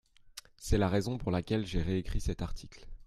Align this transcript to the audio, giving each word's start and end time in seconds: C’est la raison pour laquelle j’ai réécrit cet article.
C’est 0.57 0.79
la 0.79 0.89
raison 0.89 1.19
pour 1.19 1.29
laquelle 1.31 1.63
j’ai 1.67 1.79
réécrit 1.79 2.21
cet 2.21 2.41
article. 2.41 2.87